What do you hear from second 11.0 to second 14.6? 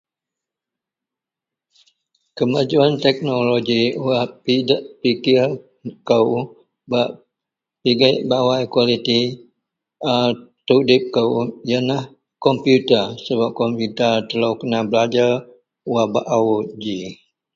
kou yenlah kompiuta sebab kompiuta telou